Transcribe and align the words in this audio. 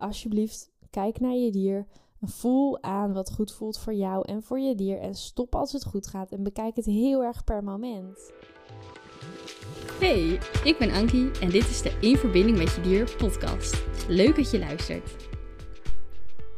alsjeblieft, 0.00 0.70
kijk 0.90 1.20
naar 1.20 1.34
je 1.34 1.50
dier. 1.50 1.86
Voel 2.20 2.82
aan 2.82 3.12
wat 3.12 3.32
goed 3.32 3.52
voelt 3.52 3.78
voor 3.78 3.94
jou 3.94 4.22
en 4.28 4.42
voor 4.42 4.58
je 4.58 4.74
dier. 4.74 4.98
En 4.98 5.14
stop 5.14 5.54
als 5.54 5.72
het 5.72 5.84
goed 5.84 6.06
gaat. 6.06 6.32
En 6.32 6.42
bekijk 6.42 6.76
het 6.76 6.84
heel 6.84 7.24
erg 7.24 7.44
per 7.44 7.64
moment. 7.64 8.32
Hey, 10.00 10.38
ik 10.64 10.76
ben 10.78 10.90
Ankie 10.90 11.30
en 11.40 11.50
dit 11.50 11.68
is 11.68 11.82
de 11.82 11.98
In 12.00 12.16
Verbinding 12.16 12.58
met 12.58 12.74
Je 12.74 12.80
Dier 12.80 13.16
podcast. 13.16 13.84
Leuk 14.08 14.36
dat 14.36 14.50
je 14.50 14.58
luistert. 14.58 15.28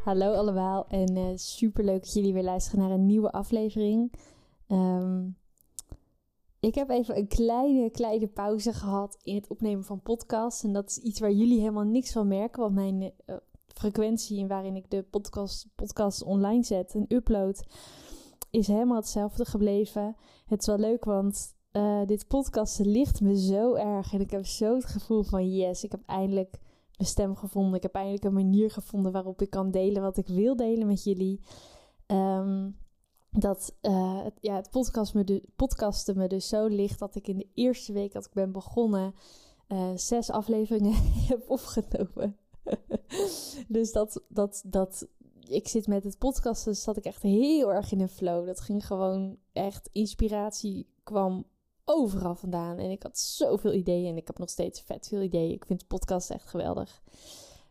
Hallo 0.05 0.33
allemaal 0.33 0.87
en 0.89 1.17
uh, 1.17 1.27
super 1.35 1.85
leuk 1.85 2.03
dat 2.03 2.13
jullie 2.13 2.33
weer 2.33 2.43
luisteren 2.43 2.81
naar 2.81 2.91
een 2.91 3.07
nieuwe 3.07 3.33
aflevering. 3.33 4.13
Ehm, 4.67 5.21
ik 6.63 6.75
heb 6.75 6.91
even 6.91 7.17
een 7.17 7.29
kleine, 7.29 7.91
kleine 7.91 8.27
pauze 8.27 8.73
gehad 8.73 9.19
in 9.23 9.35
het 9.35 9.49
opnemen 9.49 9.85
van 9.85 10.03
podcasts. 10.03 10.63
En 10.63 10.73
dat 10.73 10.91
is 10.91 10.99
iets 10.99 11.21
waar 11.21 11.33
jullie 11.33 11.59
helemaal 11.59 11.85
niks 11.85 12.13
van 12.13 12.29
merken, 12.29 12.61
want 12.61 12.75
mijn 12.75 13.03
uh, 13.03 13.37
frequentie 13.67 14.47
waarin 14.47 14.77
ik 14.77 14.91
de 14.91 15.03
podcast, 15.03 15.69
podcast 15.75 16.23
online 16.23 16.63
zet 16.63 16.95
en 16.95 17.05
upload 17.09 17.65
is 18.51 18.67
helemaal 18.67 18.97
hetzelfde 18.97 19.45
gebleven. 19.45 20.17
Het 20.47 20.61
is 20.61 20.67
wel 20.67 20.79
leuk, 20.79 21.05
want 21.05 21.55
uh, 21.73 22.07
dit 22.07 22.29
podcast 22.29 22.79
ligt 22.79 23.21
me 23.21 23.39
zo 23.39 23.75
erg. 23.75 24.13
En 24.13 24.21
ik 24.21 24.31
heb 24.31 24.47
zo 24.47 24.75
het 24.75 24.85
gevoel 24.85 25.23
van 25.23 25.51
yes, 25.51 25.85
ik 25.85 25.91
heb 25.91 26.03
eindelijk 26.07 26.59
mijn 26.97 27.09
stem 27.09 27.37
gevonden. 27.37 27.75
Ik 27.75 27.83
heb 27.83 27.95
eindelijk 27.95 28.25
een 28.25 28.33
manier 28.33 28.71
gevonden 28.71 29.13
waarop 29.13 29.43
ik 29.43 29.51
kan 29.51 29.71
delen 29.71 30.03
wat 30.03 30.17
ik 30.17 30.27
wil 30.27 30.57
delen 30.57 30.87
met 30.87 31.05
jullie. 31.05 31.41
Um, 32.07 32.77
dat 33.33 33.75
uh, 33.83 34.25
het, 34.25 34.35
ja, 34.41 34.57
het 34.57 34.71
podcast 34.71 35.15
me 35.15 35.43
podcasten 35.57 36.17
me 36.17 36.27
dus 36.27 36.49
zo 36.49 36.67
ligt 36.67 36.99
dat 36.99 37.15
ik 37.15 37.29
in 37.29 37.37
de 37.37 37.49
eerste 37.55 37.93
week 37.93 38.13
dat 38.13 38.27
ik 38.27 38.33
ben 38.33 38.53
begonnen 38.53 39.15
uh, 39.69 39.91
zes 39.95 40.31
afleveringen 40.31 40.95
heb 41.29 41.51
opgenomen. 41.51 42.37
dus 43.69 43.93
dat, 43.93 44.23
dat, 44.29 44.63
dat, 44.67 45.09
ik 45.49 45.69
zit 45.69 45.87
met 45.87 46.05
het 46.05 46.19
podcasten, 46.19 46.77
zat 46.77 46.97
ik 46.97 47.05
echt 47.05 47.23
heel 47.23 47.73
erg 47.73 47.93
in 47.93 48.01
een 48.01 48.09
flow. 48.09 48.47
Dat 48.47 48.61
ging 48.61 48.87
gewoon 48.87 49.37
echt, 49.53 49.89
inspiratie 49.93 50.87
kwam 51.03 51.45
overal 51.85 52.35
vandaan. 52.35 52.79
En 52.79 52.91
ik 52.91 53.03
had 53.03 53.19
zoveel 53.19 53.73
ideeën 53.73 54.09
en 54.09 54.17
ik 54.17 54.27
heb 54.27 54.39
nog 54.39 54.51
steeds 54.51 54.81
vet 54.81 55.09
veel 55.09 55.23
ideeën. 55.23 55.53
Ik 55.53 55.65
vind 55.65 55.81
de 55.81 55.87
podcast 55.87 56.31
echt 56.31 56.49
geweldig. 56.49 57.03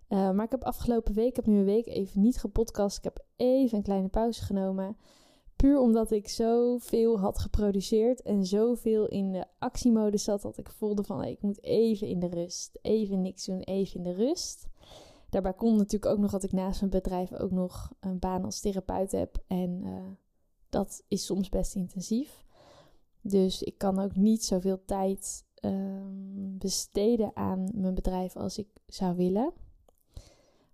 Uh, 0.09 0.31
maar 0.31 0.45
ik 0.45 0.51
heb 0.51 0.63
afgelopen 0.63 1.13
week, 1.13 1.29
ik 1.29 1.35
heb 1.35 1.45
nu 1.45 1.57
een 1.57 1.65
week 1.65 1.87
even 1.87 2.21
niet 2.21 2.37
gepodcast. 2.37 2.97
Ik 2.97 3.03
heb 3.03 3.25
even 3.35 3.77
een 3.77 3.83
kleine 3.83 4.07
pauze 4.07 4.43
genomen. 4.43 4.97
Puur 5.61 5.79
omdat 5.79 6.11
ik 6.11 6.27
zoveel 6.27 7.19
had 7.19 7.39
geproduceerd 7.39 8.21
en 8.21 8.45
zoveel 8.45 9.07
in 9.07 9.31
de 9.31 9.45
actiemodus 9.59 10.23
zat 10.23 10.41
dat 10.41 10.57
ik 10.57 10.69
voelde 10.69 11.03
van 11.03 11.23
ik 11.23 11.41
moet 11.41 11.63
even 11.63 12.07
in 12.07 12.19
de 12.19 12.27
rust. 12.27 12.79
Even 12.81 13.21
niks 13.21 13.45
doen, 13.45 13.59
even 13.59 13.97
in 13.97 14.03
de 14.03 14.13
rust. 14.13 14.67
Daarbij 15.29 15.53
komt 15.53 15.77
natuurlijk 15.77 16.11
ook 16.11 16.19
nog 16.19 16.31
dat 16.31 16.43
ik 16.43 16.51
naast 16.51 16.79
mijn 16.79 16.91
bedrijf 16.91 17.33
ook 17.33 17.51
nog 17.51 17.93
een 17.99 18.19
baan 18.19 18.45
als 18.45 18.59
therapeut 18.59 19.11
heb. 19.11 19.43
En 19.47 19.81
uh, 19.83 20.01
dat 20.69 21.03
is 21.07 21.25
soms 21.25 21.49
best 21.49 21.75
intensief. 21.75 22.43
Dus 23.21 23.63
ik 23.63 23.77
kan 23.77 23.99
ook 23.99 24.15
niet 24.15 24.43
zoveel 24.43 24.85
tijd 24.85 25.45
um, 25.65 26.57
besteden 26.57 27.35
aan 27.35 27.69
mijn 27.73 27.93
bedrijf 27.93 28.35
als 28.35 28.57
ik 28.57 28.67
zou 28.87 29.15
willen. 29.15 29.53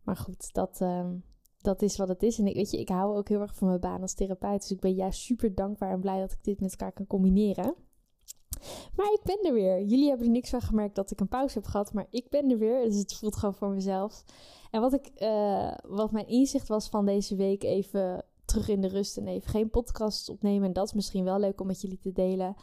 Maar 0.03 0.17
goed, 0.17 0.53
dat, 0.53 0.81
um, 0.81 1.23
dat 1.67 1.81
is 1.81 1.97
wat 1.97 2.07
het 2.07 2.23
is. 2.23 2.39
En 2.39 2.47
ik, 2.47 2.55
weet 2.55 2.71
je, 2.71 2.79
ik 2.79 2.89
hou 2.89 3.17
ook 3.17 3.29
heel 3.29 3.41
erg 3.41 3.55
van 3.55 3.67
mijn 3.67 3.79
baan 3.79 4.01
als 4.01 4.13
therapeut. 4.13 4.61
Dus 4.61 4.71
ik 4.71 4.79
ben 4.79 4.93
juist 4.93 5.21
super 5.21 5.55
dankbaar 5.55 5.91
en 5.91 5.99
blij 5.99 6.19
dat 6.19 6.31
ik 6.31 6.43
dit 6.43 6.59
met 6.59 6.71
elkaar 6.71 6.91
kan 6.91 7.07
combineren. 7.07 7.75
Maar 8.95 9.11
ik 9.13 9.19
ben 9.23 9.39
er 9.43 9.53
weer. 9.53 9.83
Jullie 9.83 10.07
hebben 10.07 10.25
er 10.25 10.31
niks 10.31 10.49
van 10.49 10.61
gemerkt 10.61 10.95
dat 10.95 11.11
ik 11.11 11.19
een 11.19 11.27
pauze 11.27 11.53
heb 11.53 11.67
gehad. 11.67 11.93
Maar 11.93 12.07
ik 12.09 12.29
ben 12.29 12.51
er 12.51 12.57
weer. 12.57 12.83
Dus 12.83 12.97
het 12.97 13.13
voelt 13.13 13.35
gewoon 13.35 13.53
voor 13.53 13.69
mezelf. 13.69 14.23
En 14.71 14.81
wat, 14.81 14.93
ik, 14.93 15.11
uh, 15.17 15.73
wat 15.83 16.11
mijn 16.11 16.27
inzicht 16.27 16.67
was 16.67 16.89
van 16.89 17.05
deze 17.05 17.35
week, 17.35 17.63
even 17.63 18.25
terug 18.45 18.67
in 18.67 18.81
de 18.81 18.87
rust 18.87 19.17
en 19.17 19.27
even 19.27 19.49
geen 19.49 19.69
podcast 19.69 20.29
opnemen. 20.29 20.67
En 20.67 20.73
dat 20.73 20.85
is 20.85 20.93
misschien 20.93 21.23
wel 21.23 21.39
leuk 21.39 21.61
om 21.61 21.67
met 21.67 21.81
jullie 21.81 21.99
te 21.99 22.11
delen. 22.11 22.55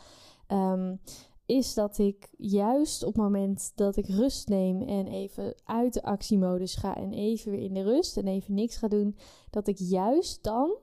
Um, 0.48 1.00
is 1.46 1.74
dat 1.74 1.98
ik 1.98 2.28
juist 2.36 3.02
op 3.02 3.14
het 3.14 3.22
moment 3.22 3.72
dat 3.74 3.96
ik 3.96 4.06
rust 4.06 4.48
neem 4.48 4.82
en 4.82 5.06
even 5.06 5.54
uit 5.64 5.92
de 5.92 6.02
actiemodus 6.02 6.74
ga 6.74 6.96
en 6.96 7.12
even 7.12 7.50
weer 7.50 7.60
in 7.60 7.74
de 7.74 7.82
rust 7.82 8.16
en 8.16 8.26
even 8.26 8.54
niks 8.54 8.76
ga 8.76 8.88
doen, 8.88 9.16
dat 9.50 9.66
ik 9.66 9.78
juist 9.78 10.42
dan 10.42 10.76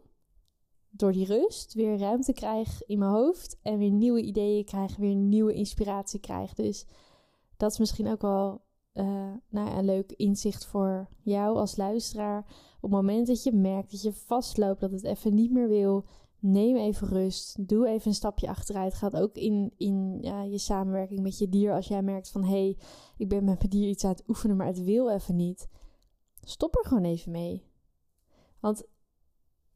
door 0.89 1.11
die 1.11 1.25
rust 1.25 1.73
weer 1.73 1.97
ruimte 1.97 2.33
krijg 2.33 2.83
in 2.85 2.99
mijn 2.99 3.11
hoofd 3.11 3.59
en 3.61 3.77
weer 3.77 3.91
nieuwe 3.91 4.22
ideeën 4.22 4.66
krijg, 4.66 4.95
weer 4.95 5.16
nieuwe 5.16 5.53
inspiratie 5.53 6.19
krijg. 6.19 6.53
Dus 6.53 6.85
dat 7.57 7.72
is 7.72 7.79
misschien 7.79 8.07
ook 8.07 8.22
wel 8.22 8.61
uh, 8.93 9.33
nou 9.49 9.69
een 9.69 9.85
leuk 9.85 10.11
inzicht 10.11 10.66
voor 10.66 11.09
jou 11.22 11.57
als 11.57 11.75
luisteraar. 11.75 12.45
Op 12.75 12.81
het 12.81 12.91
moment 12.91 13.28
dat 13.28 13.43
je 13.43 13.51
merkt 13.51 13.91
dat 13.91 14.01
je 14.01 14.13
vastloopt, 14.13 14.79
dat 14.79 14.91
het 14.91 15.03
even 15.03 15.35
niet 15.35 15.51
meer 15.51 15.67
wil, 15.67 16.05
neem 16.41 16.75
even 16.75 17.07
rust. 17.07 17.68
Doe 17.68 17.88
even 17.88 18.07
een 18.07 18.13
stapje 18.13 18.47
achteruit. 18.47 18.94
Gaat 18.94 19.16
ook 19.16 19.35
in, 19.35 19.74
in 19.78 20.18
ja, 20.22 20.44
je 20.44 20.57
samenwerking 20.57 21.19
met 21.19 21.38
je 21.38 21.50
dier. 21.50 21.74
Als 21.74 21.88
jij 21.88 22.02
merkt 22.02 22.29
van 22.29 22.44
hé, 22.44 22.50
hey, 22.50 22.78
ik 23.18 23.29
ben 23.29 23.44
met 23.44 23.57
mijn 23.57 23.69
dier 23.69 23.90
iets 23.90 24.03
aan 24.03 24.12
het 24.12 24.24
oefenen, 24.28 24.56
maar 24.56 24.68
het 24.68 24.84
wil 24.84 25.09
even 25.09 25.35
niet. 25.35 25.69
Stop 26.41 26.75
er 26.75 26.85
gewoon 26.85 27.03
even 27.03 27.31
mee. 27.31 27.66
Want 28.59 28.84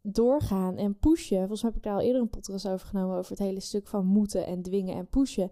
doorgaan 0.02 0.78
en 0.78 1.00
pushen. 1.00 1.38
Volgens 1.38 1.62
mij 1.62 1.72
heb 1.72 1.80
ik 1.80 1.86
daar 1.86 1.96
al 1.96 2.06
eerder 2.06 2.22
een 2.22 2.30
podcast 2.30 2.68
over 2.68 2.88
genomen. 2.88 3.18
Over 3.18 3.32
het 3.32 3.40
hele 3.40 3.60
stuk 3.60 3.88
van 3.88 4.06
moeten 4.06 4.46
en 4.46 4.62
dwingen 4.62 4.96
en 4.96 5.08
pushen. 5.08 5.52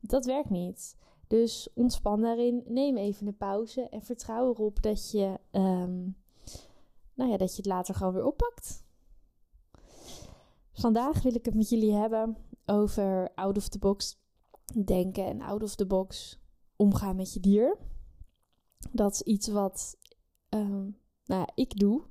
Dat 0.00 0.24
werkt 0.24 0.50
niet. 0.50 0.96
Dus 1.26 1.68
ontspan 1.74 2.20
daarin. 2.20 2.62
Neem 2.66 2.96
even 2.96 3.26
een 3.26 3.36
pauze. 3.36 3.88
En 3.88 4.02
vertrouw 4.02 4.50
erop 4.50 4.82
dat 4.82 5.10
je, 5.10 5.38
um, 5.52 6.16
nou 7.14 7.30
ja, 7.30 7.36
dat 7.36 7.50
je 7.50 7.56
het 7.56 7.66
later 7.66 7.94
gewoon 7.94 8.12
weer 8.12 8.26
oppakt. 8.26 8.83
Vandaag 10.74 11.22
wil 11.22 11.34
ik 11.34 11.44
het 11.44 11.54
met 11.54 11.68
jullie 11.68 11.92
hebben 11.92 12.36
over 12.66 13.32
out 13.34 13.56
of 13.56 13.68
the 13.68 13.78
box 13.78 14.22
denken 14.84 15.26
en 15.26 15.40
out 15.40 15.62
of 15.62 15.74
the 15.74 15.86
box 15.86 16.40
omgaan 16.76 17.16
met 17.16 17.32
je 17.32 17.40
dier. 17.40 17.78
Dat 18.92 19.12
is 19.12 19.22
iets 19.22 19.48
wat 19.48 19.96
um, 20.50 20.98
nou 21.24 21.40
ja, 21.40 21.48
ik 21.54 21.78
doe. 21.78 22.02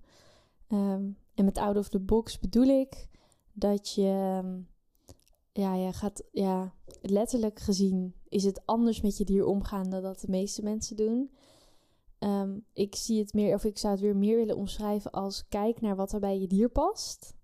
Um, 0.70 1.18
en 1.34 1.46
met 1.46 1.58
out 1.58 1.78
of 1.78 1.90
the 1.90 2.00
box 2.00 2.40
bedoel 2.40 2.68
ik 2.68 3.08
dat 3.54 3.94
je, 3.94 4.42
um, 4.44 4.68
ja, 5.52 5.76
je 5.76 5.94
gaat, 5.94 6.24
ja, 6.32 6.74
letterlijk 7.02 7.60
gezien 7.60 8.16
is 8.30 8.44
het 8.44 8.66
anders 8.66 9.02
met 9.02 9.18
je 9.18 9.26
dier 9.26 9.46
omgaan 9.46 9.90
dan 9.90 10.02
dat 10.02 10.20
de 10.20 10.30
meeste 10.30 10.64
mensen 10.64 10.96
doen. 10.96 11.32
ik 12.74 12.96
zie 12.96 13.20
het 13.20 13.34
meer, 13.34 13.56
of 13.56 13.64
ik 13.64 13.78
zou 13.78 13.94
het 13.94 14.02
weer 14.02 14.16
meer 14.16 14.38
willen 14.38 14.58
omschrijven 14.58 15.12
als 15.12 15.48
kijk 15.48 15.82
naar 15.82 15.96
wat 15.96 16.12
er 16.12 16.20
bij 16.20 16.40
je 16.40 16.48
dier 16.48 16.70
past. 16.70 17.36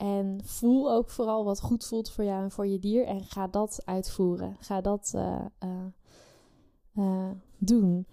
En 0.00 0.40
voel 0.44 0.92
ook 0.92 1.10
vooral 1.10 1.44
wat 1.44 1.60
goed 1.60 1.86
voelt 1.86 2.10
voor 2.10 2.24
jou 2.24 2.42
en 2.42 2.50
voor 2.50 2.66
je 2.66 2.78
dier. 2.78 3.06
En 3.06 3.24
ga 3.24 3.46
dat 3.46 3.80
uitvoeren. 3.84 4.56
Ga 4.60 4.80
dat 4.80 5.12
uh, 5.16 5.44
uh, 5.64 5.86
uh, 6.94 7.30
doen. 7.58 8.06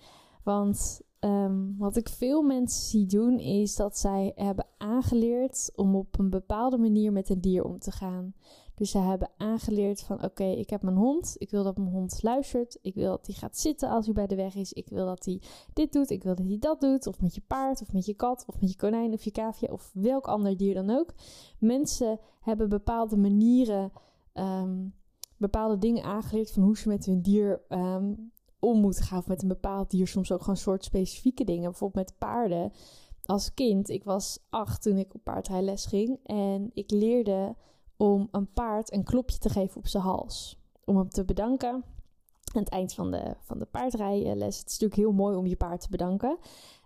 Want 0.44 1.02
um, 1.20 1.76
wat 1.78 1.96
ik 1.96 2.10
veel 2.10 2.42
mensen 2.42 2.82
zie 2.84 3.06
doen, 3.06 3.40
is 3.40 3.76
dat 3.76 3.98
zij 3.98 4.32
hebben 4.36 4.66
aangeleerd 4.78 5.72
om 5.76 5.96
op 5.96 6.20
een 6.20 6.30
bepaalde 6.30 6.78
manier 6.78 7.12
met 7.12 7.30
een 7.30 7.42
dier 7.42 7.64
om 7.64 7.80
te 7.80 7.92
gaan. 7.92 8.34
Dus 8.78 8.92
ze 8.92 8.98
hebben 8.98 9.30
aangeleerd 9.38 10.02
van 10.02 10.24
oké, 10.24 10.44
ik 10.44 10.70
heb 10.70 10.82
mijn 10.82 10.96
hond. 10.96 11.36
Ik 11.38 11.50
wil 11.50 11.64
dat 11.64 11.78
mijn 11.78 11.90
hond 11.90 12.24
luistert. 12.24 12.80
Ik 12.82 12.96
wil 12.96 13.10
dat 13.10 13.26
hij 13.26 13.36
gaat 13.36 13.58
zitten 13.58 13.90
als 13.90 14.06
hij 14.06 14.14
bij 14.14 14.28
de 14.28 14.36
weg 14.36 14.56
is. 14.56 14.74
Ik 14.74 14.90
wil 14.90 15.06
dat 15.06 15.26
hij 15.26 15.42
dit 15.74 15.94
doet. 15.94 16.10
Ik 16.10 16.24
wil 16.24 16.36
dat 16.36 16.46
hij 16.46 16.58
dat 16.60 16.82
doet. 16.82 17.08
Of 17.08 17.22
met 17.22 17.36
je 17.36 17.42
paard, 17.48 17.82
of 17.82 17.94
met 17.94 18.06
je 18.06 18.14
kat, 18.14 18.44
of 18.48 18.62
met 18.62 18.72
je 18.72 18.78
konijn, 18.78 19.14
of 19.14 19.24
je 19.24 19.32
kaafje, 19.32 19.72
of 19.72 19.92
welk 19.94 20.28
ander 20.28 20.58
dier 20.58 20.74
dan 20.74 20.90
ook. 20.90 21.14
Mensen 21.60 22.20
hebben 22.40 22.70
bepaalde 22.70 23.18
manieren, 23.18 23.92
um, 24.34 24.94
bepaalde 25.38 25.78
dingen 25.78 26.04
aangeleerd 26.04 26.52
van 26.52 26.64
hoe 26.64 26.78
ze 26.78 26.88
met 26.88 27.06
hun 27.06 27.22
dier 27.22 27.62
um, 27.70 28.32
om 28.60 28.80
moeten 28.82 29.04
gaan. 29.04 29.20
Of 29.20 29.28
met 29.28 29.42
een 29.42 29.48
bepaald 29.48 29.92
dier, 29.92 30.08
soms 30.08 30.32
ook 30.32 30.40
gewoon 30.40 30.58
soort 30.58 30.84
specifieke 30.84 31.44
dingen. 31.44 31.70
Bijvoorbeeld 31.70 32.06
met 32.06 32.18
paarden. 32.18 32.72
Als 33.26 33.54
kind, 33.54 33.90
ik 33.90 34.04
was 34.04 34.40
acht 34.50 34.82
toen 34.82 34.98
ik 34.98 35.14
op 35.14 35.24
paardrijles 35.24 35.86
ging. 35.86 36.20
En 36.24 36.72
ik 36.74 36.92
leerde 36.92 37.56
om 37.98 38.28
een 38.32 38.52
paard 38.54 38.94
een 38.94 39.04
klopje 39.04 39.38
te 39.38 39.50
geven 39.50 39.78
op 39.78 39.88
zijn 39.88 40.04
hals. 40.04 40.60
Om 40.86 40.98
hem 40.98 41.10
te 41.10 41.26
bedanken. 41.26 41.84
Aan 42.54 42.64
het 42.64 42.70
eind 42.70 42.94
van 42.94 43.12
de, 43.12 43.36
van 43.40 43.60
de 43.60 43.66
paardrijles. 43.66 44.58
Het 44.58 44.68
is 44.68 44.72
natuurlijk 44.72 45.00
heel 45.00 45.12
mooi 45.12 45.36
om 45.36 45.48
je 45.48 45.56
paard 45.56 45.82
te 45.82 45.90
bedanken. 45.90 46.38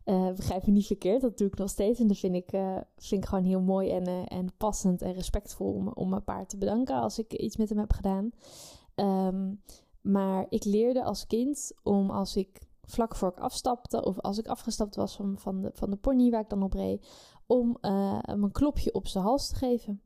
Uh, 0.05 0.31
begrijp 0.31 0.65
me 0.65 0.71
niet 0.71 0.85
verkeerd, 0.85 1.21
dat 1.21 1.37
doe 1.37 1.47
ik 1.47 1.57
nog 1.57 1.69
steeds. 1.69 1.99
En 1.99 2.07
dat 2.07 2.17
vind 2.17 2.35
ik, 2.35 2.53
uh, 2.53 2.77
vind 2.97 3.23
ik 3.23 3.29
gewoon 3.29 3.43
heel 3.43 3.61
mooi 3.61 3.89
en, 3.89 4.07
uh, 4.07 4.21
en 4.27 4.47
passend 4.57 5.01
en 5.01 5.13
respectvol 5.13 5.73
om, 5.73 5.87
om 5.87 6.09
mijn 6.09 6.23
paard 6.23 6.49
te 6.49 6.57
bedanken 6.57 6.95
als 6.95 7.19
ik 7.19 7.33
iets 7.33 7.57
met 7.57 7.69
hem 7.69 7.77
heb 7.77 7.93
gedaan. 7.93 8.31
Um, 8.95 9.61
maar 10.01 10.45
ik 10.49 10.63
leerde 10.63 11.03
als 11.03 11.27
kind 11.27 11.73
om 11.83 12.09
als 12.09 12.35
ik 12.35 12.61
vlak 12.83 13.15
voor 13.15 13.29
ik 13.29 13.39
afstapte, 13.39 14.03
of 14.05 14.19
als 14.19 14.37
ik 14.37 14.47
afgestapt 14.47 14.95
was 14.95 15.15
van, 15.15 15.37
van, 15.37 15.61
de, 15.61 15.71
van 15.73 15.89
de 15.89 15.97
pony 15.97 16.29
waar 16.29 16.41
ik 16.41 16.49
dan 16.49 16.63
op 16.63 16.73
reed, 16.73 17.07
om 17.47 17.77
hem 17.81 18.43
een 18.43 18.51
klopje 18.51 18.93
op 18.93 19.07
zijn 19.07 19.23
hals 19.23 19.47
te 19.47 19.55
geven. 19.55 20.01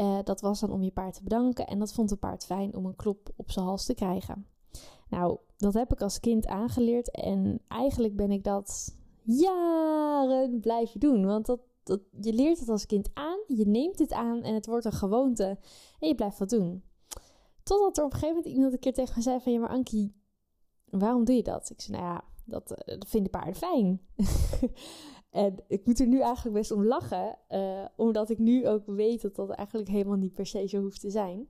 Uh, 0.00 0.18
dat 0.24 0.40
was 0.40 0.60
dan 0.60 0.72
om 0.72 0.82
je 0.82 0.90
paard 0.90 1.14
te 1.14 1.22
bedanken. 1.22 1.66
En 1.66 1.78
dat 1.78 1.92
vond 1.92 2.10
het 2.10 2.18
paard 2.20 2.44
fijn 2.44 2.74
om 2.74 2.86
een 2.86 2.96
klop 2.96 3.28
op 3.36 3.50
zijn 3.50 3.66
hals 3.66 3.84
te 3.84 3.94
krijgen. 3.94 4.46
Nou, 5.08 5.38
dat 5.56 5.74
heb 5.74 5.92
ik 5.92 6.00
als 6.00 6.20
kind 6.20 6.46
aangeleerd. 6.46 7.10
En 7.10 7.60
eigenlijk 7.68 8.16
ben 8.16 8.30
ik 8.30 8.44
dat 8.44 8.96
jaren 9.22 10.60
blijven 10.60 11.00
doen. 11.00 11.26
Want 11.26 11.46
dat, 11.46 11.60
dat, 11.82 12.00
je 12.20 12.32
leert 12.32 12.58
het 12.58 12.68
als 12.68 12.86
kind 12.86 13.10
aan, 13.14 13.38
je 13.46 13.66
neemt 13.66 13.98
het 13.98 14.12
aan 14.12 14.42
en 14.42 14.54
het 14.54 14.66
wordt 14.66 14.84
een 14.84 14.92
gewoonte. 14.92 15.58
En 16.00 16.08
je 16.08 16.14
blijft 16.14 16.38
dat 16.38 16.50
doen. 16.50 16.82
Totdat 17.62 17.98
er 17.98 18.04
op 18.04 18.12
een 18.12 18.18
gegeven 18.18 18.36
moment 18.36 18.54
iemand 18.54 18.72
een 18.72 18.78
keer 18.78 18.94
tegen 18.94 19.14
me 19.16 19.22
zei 19.22 19.40
van... 19.40 19.52
Ja, 19.52 19.58
maar 19.58 19.68
Ankie, 19.68 20.14
waarom 20.84 21.24
doe 21.24 21.34
je 21.34 21.42
dat? 21.42 21.70
Ik 21.70 21.80
zei, 21.80 21.98
nou 21.98 22.12
ja, 22.12 22.24
dat, 22.44 22.70
uh, 22.70 22.98
dat 22.98 23.08
vinden 23.08 23.30
paarden 23.30 23.54
fijn. 23.54 24.00
en 25.36 25.54
ik 25.68 25.86
moet 25.86 26.00
er 26.00 26.06
nu 26.06 26.20
eigenlijk 26.20 26.56
best 26.56 26.70
om 26.70 26.84
lachen. 26.84 27.38
Uh, 27.50 27.84
omdat 27.96 28.30
ik 28.30 28.38
nu 28.38 28.68
ook 28.68 28.86
weet 28.86 29.22
dat 29.22 29.36
dat 29.36 29.50
eigenlijk 29.50 29.88
helemaal 29.88 30.16
niet 30.16 30.32
per 30.32 30.46
se 30.46 30.68
zo 30.68 30.80
hoeft 30.80 31.00
te 31.00 31.10
zijn. 31.10 31.48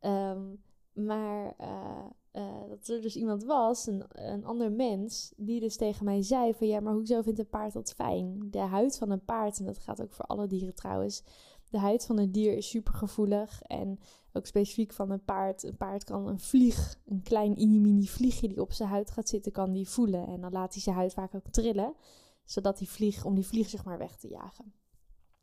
Um, 0.00 0.62
maar 0.92 1.54
uh, 1.60 2.04
uh, 2.32 2.68
dat 2.68 2.88
er 2.88 3.00
dus 3.00 3.16
iemand 3.16 3.44
was, 3.44 3.86
een, 3.86 4.04
een 4.08 4.44
ander 4.44 4.72
mens, 4.72 5.32
die 5.36 5.60
dus 5.60 5.76
tegen 5.76 6.04
mij 6.04 6.22
zei 6.22 6.54
van 6.54 6.66
ja, 6.66 6.80
maar 6.80 6.94
hoezo 6.94 7.22
vindt 7.22 7.38
een 7.38 7.48
paard 7.48 7.72
dat 7.72 7.92
fijn? 7.92 8.50
De 8.50 8.58
huid 8.58 8.98
van 8.98 9.10
een 9.10 9.24
paard, 9.24 9.58
en 9.58 9.64
dat 9.64 9.78
gaat 9.78 10.02
ook 10.02 10.12
voor 10.12 10.24
alle 10.24 10.46
dieren 10.46 10.74
trouwens, 10.74 11.22
de 11.70 11.78
huid 11.78 12.06
van 12.06 12.18
een 12.18 12.32
dier 12.32 12.56
is 12.56 12.68
super 12.68 12.94
gevoelig 12.94 13.62
en 13.62 13.98
ook 14.32 14.46
specifiek 14.46 14.92
van 14.92 15.10
een 15.10 15.24
paard. 15.24 15.62
Een 15.62 15.76
paard 15.76 16.04
kan 16.04 16.28
een 16.28 16.40
vlieg, 16.40 16.98
een 17.06 17.22
klein 17.22 17.52
mini 17.56 18.06
vliegje 18.06 18.48
die 18.48 18.60
op 18.60 18.72
zijn 18.72 18.88
huid 18.88 19.10
gaat 19.10 19.28
zitten, 19.28 19.52
kan 19.52 19.72
die 19.72 19.88
voelen. 19.88 20.26
En 20.26 20.40
dan 20.40 20.52
laat 20.52 20.72
hij 20.72 20.82
zijn 20.82 20.96
huid 20.96 21.12
vaak 21.12 21.34
ook 21.34 21.48
trillen, 21.50 21.94
zodat 22.44 22.78
die 22.78 22.88
vlieg, 22.88 23.24
om 23.24 23.34
die 23.34 23.46
vlieg 23.46 23.68
zeg 23.68 23.84
maar 23.84 23.98
weg 23.98 24.16
te 24.16 24.28
jagen. 24.28 24.72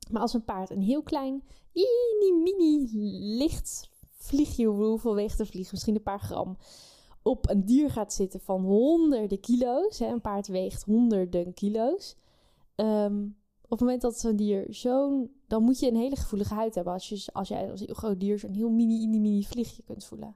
Maar 0.09 0.21
als 0.21 0.33
een 0.33 0.45
paard 0.45 0.69
een 0.69 0.81
heel 0.81 1.03
klein, 1.03 1.43
mini 2.43 2.87
licht 3.37 3.89
vliegje, 4.15 4.65
hoeveel 4.65 5.15
weegt 5.15 5.39
een 5.39 5.45
vlieg? 5.45 5.71
Misschien 5.71 5.95
een 5.95 6.03
paar 6.03 6.19
gram. 6.19 6.57
Op 7.21 7.49
een 7.49 7.65
dier 7.65 7.91
gaat 7.91 8.13
zitten 8.13 8.39
van 8.39 8.61
honderden 8.61 9.39
kilo's. 9.39 9.99
Hè, 9.99 10.07
een 10.07 10.21
paard 10.21 10.47
weegt 10.47 10.83
honderden 10.83 11.53
kilo's. 11.53 12.15
Um, 12.75 13.39
op 13.61 13.69
het 13.69 13.79
moment 13.79 14.01
dat 14.01 14.19
zo'n 14.19 14.35
dier 14.35 14.65
zo'n. 14.69 15.31
dan 15.47 15.63
moet 15.63 15.79
je 15.79 15.87
een 15.87 15.95
hele 15.95 16.15
gevoelige 16.15 16.53
huid 16.53 16.75
hebben. 16.75 16.93
Als, 16.93 17.09
je, 17.09 17.23
als 17.33 17.47
jij 17.47 17.71
als 17.71 17.79
een 17.79 17.85
heel 17.85 17.95
groot 17.95 18.19
dier 18.19 18.39
zo'n 18.39 18.53
heel 18.53 18.69
mini, 18.69 18.99
mini, 18.99 19.19
mini 19.19 19.43
vliegje 19.43 19.83
kunt 19.83 20.05
voelen. 20.05 20.35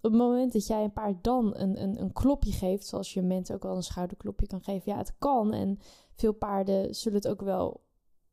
Op 0.00 0.10
het 0.10 0.20
moment 0.20 0.52
dat 0.52 0.66
jij 0.66 0.84
een 0.84 0.92
paard 0.92 1.24
dan 1.24 1.56
een, 1.56 1.82
een, 1.82 2.00
een 2.00 2.12
klopje 2.12 2.52
geeft, 2.52 2.86
zoals 2.86 3.14
je 3.14 3.22
mensen 3.22 3.54
ook 3.54 3.62
wel 3.62 3.76
een 3.76 3.82
schouderklopje 3.82 4.46
kan 4.46 4.62
geven, 4.62 4.92
ja, 4.92 4.98
het 4.98 5.18
kan. 5.18 5.52
En 5.52 5.78
veel 6.14 6.32
paarden 6.32 6.94
zullen 6.94 7.18
het 7.18 7.28
ook 7.28 7.40
wel 7.40 7.80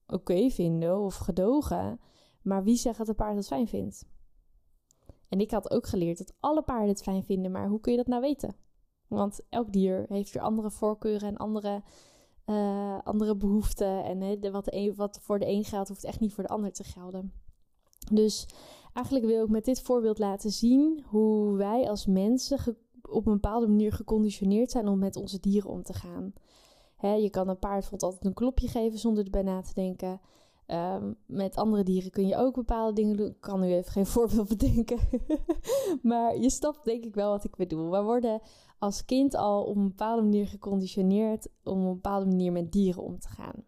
oké 0.08 0.50
vinden 0.50 1.00
of 1.00 1.16
gedogen. 1.16 2.00
Maar 2.42 2.64
wie 2.64 2.78
zegt 2.78 2.98
dat 2.98 3.08
een 3.08 3.16
paard 3.16 3.36
het 3.36 3.48
fijn 3.48 3.68
vindt? 3.68 4.06
En 5.30 5.40
ik 5.40 5.52
had 5.52 5.72
ook 5.72 5.88
geleerd 5.88 6.18
dat 6.18 6.34
alle 6.40 6.62
paarden 6.62 6.88
het 6.88 7.02
fijn 7.02 7.24
vinden, 7.24 7.52
maar 7.52 7.68
hoe 7.68 7.80
kun 7.80 7.92
je 7.92 7.98
dat 7.98 8.08
nou 8.08 8.22
weten? 8.22 8.56
Want 9.08 9.40
elk 9.50 9.74
dier 9.74 10.06
heeft 10.10 10.32
weer 10.32 10.44
andere 10.44 10.72
voorkeuren 10.72 11.28
en 11.28 11.38
andere, 11.38 11.84
uh, 12.46 12.98
andere 13.04 13.36
behoeften. 13.36 14.04
En 14.04 14.52
wat, 14.52 14.76
wat 14.96 15.20
voor 15.22 15.40
de 15.40 15.48
een 15.48 15.64
geldt, 15.64 15.90
hoeft 15.90 16.04
echt 16.04 16.20
niet 16.20 16.34
voor 16.34 16.44
de 16.44 16.50
ander 16.50 16.72
te 16.72 16.84
gelden. 16.84 17.34
Dus 18.12 18.48
eigenlijk 18.96 19.26
wil 19.26 19.44
ik 19.44 19.50
met 19.50 19.66
dit 19.66 19.82
voorbeeld 19.82 20.20
laten 20.20 20.52
zien 20.52 21.04
hoe 21.06 21.56
wij 21.58 21.90
als 21.90 22.06
mensen 22.06 22.78
op 23.10 23.26
een 23.26 23.34
bepaalde 23.34 23.68
manier 23.68 23.94
geconditioneerd 23.94 24.72
zijn 24.72 24.88
om 24.88 25.00
met 25.00 25.16
onze 25.16 25.40
dieren 25.40 25.70
om 25.70 25.84
te 25.84 25.94
gaan. 25.94 26.34
Je 27.22 27.30
kan 27.30 27.48
een 27.48 27.60
paard 27.60 27.74
bijvoorbeeld 27.74 28.04
altijd 28.04 28.26
een 28.26 28.34
klopje 28.34 28.68
geven 28.68 29.00
zonder 29.00 29.24
erbij 29.24 29.42
na 29.42 29.62
te 29.62 29.74
denken. 29.74 30.22
Um, 30.68 31.18
met 31.26 31.56
andere 31.56 31.84
dieren 31.84 32.12
kun 32.12 32.28
je 32.28 32.38
ook 32.38 32.56
bepaalde 32.56 32.94
dingen 32.94 33.18
doen. 33.18 33.28
Ik 33.28 33.40
kan 33.42 33.60
nu 33.60 33.74
even 33.74 33.92
geen 33.92 34.06
voorbeeld 34.16 34.48
bedenken. 34.48 35.00
maar 36.02 36.38
je 36.38 36.50
snapt 36.50 36.86
denk 36.86 37.06
ik 37.06 37.16
wel 37.16 37.30
wat 37.30 37.44
ik 37.44 37.56
bedoel. 37.56 37.92
We 37.92 38.02
worden 38.02 38.42
als 38.80 39.06
kind 39.06 39.36
al 39.36 39.64
op 39.64 39.76
een 39.76 39.88
bepaalde 39.88 40.22
manier 40.22 40.48
geconditioneerd 40.48 41.48
om 41.64 41.82
op 41.82 41.88
een 41.88 41.94
bepaalde 41.94 42.26
manier 42.26 42.52
met 42.52 42.72
dieren 42.72 43.04
om 43.04 43.20
te 43.20 43.28
gaan. 43.28 43.64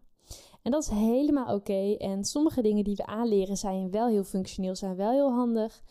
En 0.62 0.70
dat 0.70 0.82
is 0.82 0.88
helemaal 0.88 1.54
oké. 1.54 1.94
En 1.98 2.24
sommige 2.24 2.62
dingen 2.62 2.84
die 2.84 2.96
we 2.96 3.06
aanleren 3.06 3.56
zijn 3.56 3.90
wel 3.90 4.06
heel 4.06 4.24
functioneel, 4.24 4.74
zijn 4.74 4.96
wel 4.96 5.10
heel 5.10 5.32
handig. 5.32 5.82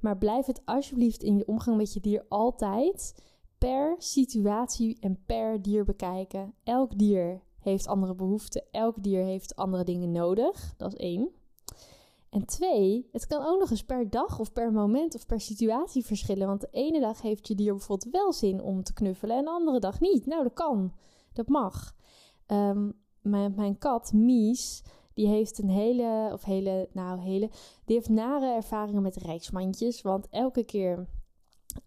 Maar 0.00 0.18
blijf 0.18 0.46
het 0.46 0.62
alsjeblieft 0.64 1.22
in 1.22 1.36
je 1.36 1.46
omgang 1.46 1.76
met 1.76 1.92
je 1.92 2.00
dier 2.00 2.24
altijd 2.28 3.22
per 3.58 3.94
situatie 3.98 4.96
en 5.00 5.22
per 5.26 5.62
dier 5.62 5.84
bekijken. 5.84 6.54
Elk 6.64 6.98
dier 6.98 7.42
heeft 7.60 7.86
andere 7.86 8.14
behoeften. 8.14 8.64
Elk 8.70 9.02
dier 9.02 9.24
heeft 9.24 9.56
andere 9.56 9.84
dingen 9.84 10.10
nodig. 10.10 10.74
Dat 10.76 10.92
is 10.92 10.98
één. 10.98 11.30
En 12.30 12.46
twee, 12.46 13.08
het 13.12 13.26
kan 13.26 13.46
ook 13.46 13.58
nog 13.60 13.70
eens 13.70 13.84
per 13.84 14.10
dag 14.10 14.38
of 14.38 14.52
per 14.52 14.72
moment 14.72 15.14
of 15.14 15.26
per 15.26 15.40
situatie 15.40 16.04
verschillen. 16.04 16.46
Want 16.46 16.60
de 16.60 16.68
ene 16.70 17.00
dag 17.00 17.22
heeft 17.22 17.48
je 17.48 17.54
dier 17.54 17.74
bijvoorbeeld 17.74 18.12
wel 18.12 18.32
zin 18.32 18.62
om 18.62 18.82
te 18.82 18.92
knuffelen 18.92 19.36
en 19.36 19.44
de 19.44 19.50
andere 19.50 19.78
dag 19.78 20.00
niet. 20.00 20.26
Nou, 20.26 20.42
dat 20.42 20.52
kan. 20.52 20.92
Dat 21.32 21.48
mag. 21.48 21.94
Um, 22.46 23.03
mijn, 23.24 23.54
mijn 23.54 23.78
kat, 23.78 24.12
Mies, 24.12 24.82
die 25.14 25.26
heeft 25.26 25.58
een 25.58 25.70
hele, 25.70 26.30
of 26.32 26.44
hele, 26.44 26.88
nou 26.92 27.20
hele, 27.20 27.50
die 27.84 27.96
heeft 27.96 28.08
nare 28.08 28.54
ervaringen 28.54 29.02
met 29.02 29.16
reismandjes. 29.16 30.02
Want 30.02 30.28
elke 30.28 30.64
keer 30.64 31.06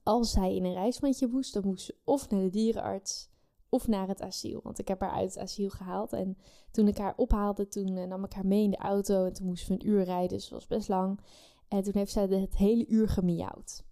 als 0.03 0.31
zij 0.31 0.55
in 0.55 0.65
een 0.65 0.73
reismandje 0.73 1.27
moest, 1.27 1.53
dan 1.53 1.65
moest 1.65 1.85
ze 1.85 1.95
of 2.03 2.29
naar 2.29 2.41
de 2.41 2.49
dierenarts 2.49 3.29
of 3.69 3.87
naar 3.87 4.07
het 4.07 4.21
asiel. 4.21 4.59
Want 4.63 4.79
ik 4.79 4.87
heb 4.87 4.99
haar 4.99 5.11
uit 5.11 5.33
het 5.33 5.43
asiel 5.43 5.69
gehaald. 5.69 6.13
En 6.13 6.37
toen 6.71 6.87
ik 6.87 6.97
haar 6.97 7.13
ophaalde, 7.15 7.67
toen 7.67 7.97
eh, 7.97 8.07
nam 8.07 8.23
ik 8.23 8.33
haar 8.33 8.45
mee 8.45 8.63
in 8.63 8.71
de 8.71 8.77
auto. 8.77 9.25
En 9.25 9.33
toen 9.33 9.47
moesten 9.47 9.77
we 9.77 9.83
een 9.83 9.89
uur 9.89 10.03
rijden, 10.03 10.37
dus 10.37 10.49
was 10.49 10.67
best 10.67 10.89
lang. 10.89 11.19
En 11.67 11.83
toen 11.83 11.93
heeft 11.93 12.11
zij 12.11 12.23
het 12.23 12.57
hele 12.57 12.87
uur 12.87 13.09
gemiauwd. 13.09 13.85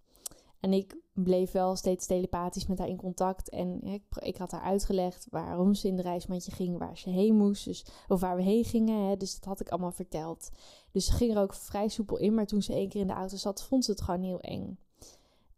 En 0.60 0.72
ik 0.72 0.96
bleef 1.12 1.52
wel 1.52 1.76
steeds 1.76 2.06
telepathisch 2.06 2.66
met 2.66 2.78
haar 2.78 2.88
in 2.88 2.96
contact. 2.96 3.48
En 3.48 3.82
ik, 3.82 4.02
ik, 4.18 4.36
had 4.36 4.50
haar 4.50 4.60
uitgelegd 4.60 5.26
waarom 5.30 5.74
ze 5.74 5.88
in 5.88 5.96
de 5.96 6.02
reismandje 6.02 6.52
ging, 6.52 6.78
waar 6.78 6.98
ze 6.98 7.10
heen 7.10 7.36
moest. 7.36 7.64
Dus, 7.64 7.86
of 8.08 8.20
waar 8.20 8.36
we 8.36 8.42
heen 8.42 8.64
gingen. 8.64 9.08
Hè, 9.08 9.16
dus 9.16 9.34
dat 9.34 9.44
had 9.44 9.60
ik 9.60 9.68
allemaal 9.68 9.92
verteld. 9.92 10.50
Dus 10.92 11.06
ze 11.06 11.12
ging 11.12 11.34
er 11.34 11.42
ook 11.42 11.54
vrij 11.54 11.88
soepel 11.88 12.16
in. 12.16 12.34
Maar 12.34 12.46
toen 12.46 12.62
ze 12.62 12.72
één 12.72 12.88
keer 12.88 13.00
in 13.00 13.06
de 13.06 13.12
auto 13.12 13.36
zat, 13.36 13.62
vond 13.62 13.84
ze 13.84 13.90
het 13.90 14.00
gewoon 14.02 14.22
heel 14.22 14.40
eng. 14.40 14.78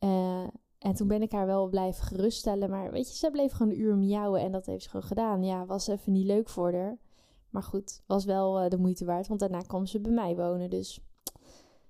Uh, 0.00 0.46
en 0.78 0.94
toen 0.94 1.08
ben 1.08 1.22
ik 1.22 1.32
haar 1.32 1.46
wel 1.46 1.68
blijven 1.68 2.04
geruststellen. 2.04 2.70
Maar 2.70 2.90
weet 2.90 3.08
je, 3.08 3.16
ze 3.16 3.30
bleef 3.30 3.52
gewoon 3.52 3.72
een 3.72 3.80
uur 3.80 3.96
miauwen 3.96 4.40
en 4.40 4.52
dat 4.52 4.66
heeft 4.66 4.82
ze 4.82 4.88
gewoon 4.88 5.06
gedaan. 5.06 5.44
Ja, 5.44 5.66
was 5.66 5.86
even 5.86 6.12
niet 6.12 6.26
leuk 6.26 6.48
voor 6.48 6.72
haar. 6.72 6.98
Maar 7.50 7.62
goed, 7.62 8.02
was 8.06 8.24
wel 8.24 8.64
uh, 8.64 8.68
de 8.68 8.78
moeite 8.78 9.04
waard. 9.04 9.28
Want 9.28 9.40
daarna 9.40 9.60
kwam 9.60 9.86
ze 9.86 10.00
bij 10.00 10.12
mij 10.12 10.36
wonen. 10.36 10.70
Dus 10.70 11.00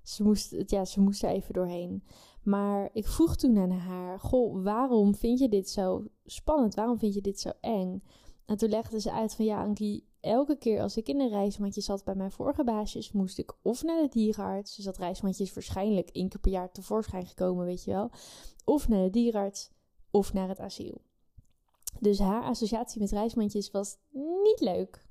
ze 0.03 0.23
moest, 0.23 0.55
ja, 0.67 0.85
ze 0.85 1.01
moest 1.01 1.23
er 1.23 1.31
even 1.31 1.55
doorheen. 1.55 2.03
Maar 2.49 2.91
ik 2.93 3.07
vroeg 3.07 3.37
toen 3.37 3.59
aan 3.59 3.71
haar: 3.71 4.21
Goh, 4.21 4.63
waarom 4.63 5.15
vind 5.15 5.39
je 5.39 5.49
dit 5.49 5.71
zo 5.71 6.05
spannend? 6.25 6.75
Waarom 6.75 6.99
vind 6.99 7.15
je 7.15 7.21
dit 7.21 7.41
zo 7.41 7.51
eng? 7.61 8.03
En 8.47 8.57
toen 8.57 8.69
legde 8.69 9.01
ze 9.01 9.13
uit 9.13 9.35
van 9.35 9.45
ja, 9.45 9.63
Ankie, 9.63 10.09
elke 10.21 10.57
keer 10.57 10.81
als 10.81 10.97
ik 10.97 11.09
in 11.09 11.21
een 11.21 11.29
reismandje 11.29 11.81
zat 11.81 12.05
bij 12.05 12.15
mijn 12.15 12.31
vorige 12.31 12.65
baasjes, 12.65 13.13
moest 13.13 13.39
ik 13.39 13.53
of 13.63 13.83
naar 13.83 14.03
de 14.03 14.09
dierenarts. 14.09 14.77
Dus 14.77 14.85
dat 14.85 14.97
reismandje 14.97 15.45
is 15.45 15.55
waarschijnlijk 15.55 16.09
één 16.09 16.29
keer 16.29 16.41
per 16.41 16.51
jaar 16.51 16.71
tevoorschijn 16.71 17.27
gekomen, 17.27 17.65
weet 17.65 17.85
je 17.85 17.91
wel. 17.91 18.11
Of 18.65 18.89
naar 18.89 19.03
de 19.03 19.11
dierenarts, 19.11 19.71
of 20.11 20.33
naar 20.33 20.49
het 20.49 20.61
asiel. 20.61 21.01
Dus 22.01 22.19
haar 22.19 22.43
associatie 22.43 23.01
met 23.01 23.11
reismandjes 23.11 23.71
was 23.71 23.97
niet 24.43 24.61
leuk. 24.61 25.08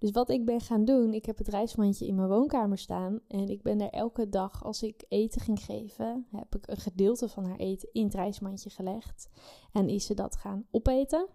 Dus 0.00 0.10
wat 0.10 0.30
ik 0.30 0.44
ben 0.44 0.60
gaan 0.60 0.84
doen, 0.84 1.14
ik 1.14 1.26
heb 1.26 1.38
het 1.38 1.48
reismandje 1.48 2.06
in 2.06 2.14
mijn 2.14 2.28
woonkamer 2.28 2.78
staan. 2.78 3.20
En 3.28 3.48
ik 3.48 3.62
ben 3.62 3.78
daar 3.78 3.88
elke 3.88 4.28
dag, 4.28 4.64
als 4.64 4.82
ik 4.82 5.04
eten 5.08 5.40
ging 5.40 5.60
geven, 5.60 6.26
heb 6.30 6.54
ik 6.54 6.68
een 6.68 6.76
gedeelte 6.76 7.28
van 7.28 7.44
haar 7.44 7.56
eten 7.56 7.88
in 7.92 8.04
het 8.04 8.14
reismandje 8.14 8.70
gelegd. 8.70 9.28
En 9.72 9.88
is 9.88 10.06
ze 10.06 10.14
dat 10.14 10.36
gaan 10.36 10.66
opeten. 10.70 11.28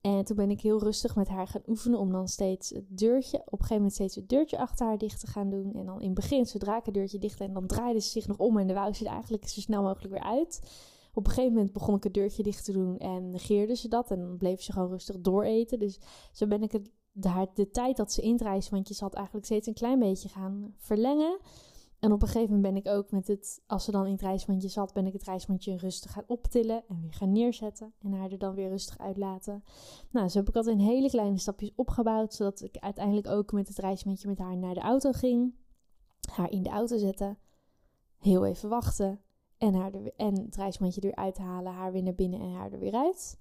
En 0.00 0.24
toen 0.24 0.36
ben 0.36 0.50
ik 0.50 0.60
heel 0.60 0.82
rustig 0.82 1.16
met 1.16 1.28
haar 1.28 1.46
gaan 1.46 1.62
oefenen 1.66 1.98
om 1.98 2.12
dan 2.12 2.28
steeds 2.28 2.70
het 2.70 2.84
deurtje, 2.88 3.38
op 3.38 3.52
een 3.52 3.58
gegeven 3.58 3.76
moment 3.76 3.94
steeds 3.94 4.14
het 4.14 4.28
deurtje 4.28 4.58
achter 4.58 4.86
haar 4.86 4.98
dicht 4.98 5.20
te 5.20 5.26
gaan 5.26 5.50
doen. 5.50 5.72
En 5.74 5.86
dan 5.86 6.00
in 6.00 6.06
het 6.06 6.14
begin, 6.14 6.46
zodra 6.46 6.78
ik 6.78 6.84
het 6.84 6.94
deurtje 6.94 7.18
dicht 7.18 7.40
en 7.40 7.52
dan 7.52 7.66
draaide 7.66 8.00
ze 8.00 8.08
zich 8.08 8.26
nog 8.26 8.38
om 8.38 8.58
en 8.58 8.66
de 8.66 8.74
wou 8.74 8.92
ze 8.92 9.04
er 9.04 9.12
eigenlijk 9.12 9.48
zo 9.48 9.60
snel 9.60 9.82
mogelijk 9.82 10.12
weer 10.12 10.22
uit. 10.22 10.60
Op 11.14 11.26
een 11.26 11.32
gegeven 11.32 11.54
moment 11.54 11.72
begon 11.72 11.96
ik 11.96 12.02
het 12.02 12.14
deurtje 12.14 12.42
dicht 12.42 12.64
te 12.64 12.72
doen 12.72 12.98
en 12.98 13.30
negeerde 13.30 13.74
ze 13.74 13.88
dat. 13.88 14.10
En 14.10 14.18
dan 14.18 14.36
bleef 14.36 14.62
ze 14.62 14.72
gewoon 14.72 14.88
rustig 14.88 15.20
dooreten. 15.20 15.78
Dus 15.78 15.98
zo 16.32 16.46
ben 16.46 16.62
ik 16.62 16.72
het, 16.72 16.90
de, 17.12 17.48
de 17.54 17.70
tijd 17.70 17.96
dat 17.96 18.12
ze 18.12 18.22
in 18.22 18.32
het 18.32 18.40
reismandje 18.40 18.94
zat 18.94 19.14
eigenlijk 19.14 19.46
steeds 19.46 19.66
een 19.66 19.74
klein 19.74 19.98
beetje 19.98 20.28
gaan 20.28 20.74
verlengen. 20.76 21.38
En 22.00 22.12
op 22.12 22.22
een 22.22 22.28
gegeven 22.28 22.54
moment 22.54 22.74
ben 22.74 22.82
ik 22.82 22.98
ook 22.98 23.10
met 23.10 23.28
het, 23.28 23.62
als 23.66 23.84
ze 23.84 23.90
dan 23.90 24.06
in 24.06 24.12
het 24.12 24.22
reismandje 24.22 24.68
zat, 24.68 24.92
ben 24.92 25.06
ik 25.06 25.12
het 25.12 25.22
reismandje 25.22 25.76
rustig 25.76 26.12
gaan 26.12 26.24
optillen 26.26 26.84
en 26.88 27.00
weer 27.00 27.12
gaan 27.12 27.32
neerzetten. 27.32 27.92
En 27.98 28.12
haar 28.12 28.30
er 28.30 28.38
dan 28.38 28.54
weer 28.54 28.68
rustig 28.68 28.98
uitlaten. 28.98 29.64
Nou, 30.10 30.28
zo 30.28 30.38
heb 30.38 30.48
ik 30.48 30.56
altijd 30.56 30.78
in 30.78 30.84
hele 30.84 31.08
kleine 31.08 31.38
stapjes 31.38 31.72
opgebouwd, 31.76 32.34
zodat 32.34 32.60
ik 32.60 32.76
uiteindelijk 32.76 33.26
ook 33.26 33.52
met 33.52 33.68
het 33.68 33.78
reismandje 33.78 34.28
met 34.28 34.38
haar 34.38 34.56
naar 34.56 34.74
de 34.74 34.80
auto 34.80 35.12
ging. 35.12 35.54
Haar 36.32 36.50
in 36.50 36.62
de 36.62 36.70
auto 36.70 36.98
zetten, 36.98 37.38
heel 38.18 38.44
even 38.44 38.68
wachten 38.68 39.20
en, 39.58 39.74
haar 39.74 39.94
er, 39.94 40.12
en 40.16 40.40
het 40.40 40.56
reismandje 40.56 41.00
eruit 41.00 41.38
halen, 41.38 41.72
haar 41.72 41.92
weer 41.92 42.02
naar 42.02 42.14
binnen 42.14 42.40
en 42.40 42.52
haar 42.52 42.72
er 42.72 42.78
weer 42.78 42.94
uit. 42.94 43.38